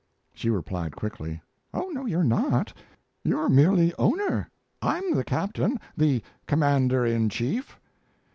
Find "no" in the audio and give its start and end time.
1.93-2.07